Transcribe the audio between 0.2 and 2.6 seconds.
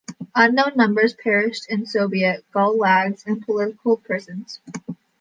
Unknown numbers perished in Soviet